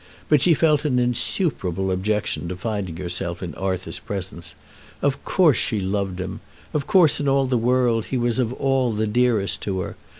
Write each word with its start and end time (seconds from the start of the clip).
But 0.29 0.41
she 0.41 0.55
felt 0.55 0.83
an 0.83 0.97
insuperable 0.97 1.91
objection 1.91 2.47
to 2.47 2.55
finding 2.55 2.97
herself 2.97 3.43
in 3.43 3.53
Arthur's 3.53 3.99
presence. 3.99 4.55
Of 4.99 5.23
course 5.23 5.57
she 5.57 5.79
loved 5.79 6.19
him. 6.19 6.39
Of 6.73 6.87
course 6.87 7.19
in 7.19 7.27
all 7.29 7.45
the 7.45 7.55
world 7.55 8.05
he 8.05 8.17
was 8.17 8.39
of 8.39 8.51
all 8.53 8.91
the 8.93 9.05
dearest 9.05 9.61
to 9.61 9.81
her. 9.81 9.95